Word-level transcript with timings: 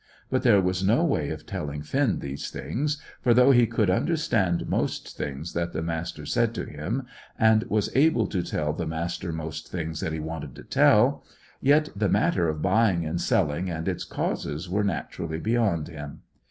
But 0.31 0.41
there 0.41 0.59
was 0.59 0.83
no 0.83 1.03
way 1.03 1.29
of 1.29 1.45
telling 1.45 1.83
Finn 1.83 2.21
these 2.21 2.49
things, 2.49 2.99
for 3.21 3.35
though 3.35 3.51
he 3.51 3.67
could 3.67 3.91
understand 3.91 4.67
most 4.67 5.15
things 5.15 5.53
that 5.53 5.73
the 5.73 5.83
Master 5.83 6.25
said 6.25 6.55
to 6.55 6.65
him, 6.65 7.03
and 7.37 7.65
was 7.65 7.95
able 7.95 8.25
to 8.25 8.41
tell 8.41 8.73
the 8.73 8.87
Master 8.87 9.31
most 9.31 9.69
things 9.69 9.99
that 9.99 10.11
he 10.11 10.19
wanted 10.19 10.55
to 10.55 10.63
tell; 10.63 11.23
yet 11.61 11.89
the 11.95 12.09
matter 12.09 12.49
of 12.49 12.63
buying 12.63 13.05
and 13.05 13.21
selling 13.21 13.69
and 13.69 13.87
its 13.87 14.03
causes 14.03 14.67
were 14.67 14.83
naturally 14.83 15.37
beyond 15.39 15.87
him. 15.87 16.21